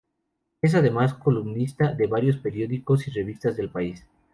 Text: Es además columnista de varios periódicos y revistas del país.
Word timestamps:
Es 0.63 0.73
además 0.73 1.13
columnista 1.13 1.93
de 1.93 2.07
varios 2.07 2.37
periódicos 2.37 3.07
y 3.07 3.11
revistas 3.11 3.55
del 3.55 3.69
país. 3.69 4.03